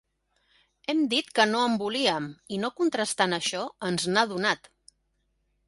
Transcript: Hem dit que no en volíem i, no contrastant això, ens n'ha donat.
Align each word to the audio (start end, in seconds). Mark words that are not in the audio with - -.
Hem 0.93 1.03
dit 1.11 1.29
que 1.39 1.45
no 1.49 1.59
en 1.65 1.75
volíem 1.83 2.29
i, 2.57 2.59
no 2.63 2.73
contrastant 2.81 3.39
això, 3.39 3.61
ens 3.91 4.09
n'ha 4.17 4.27
donat. 4.35 4.75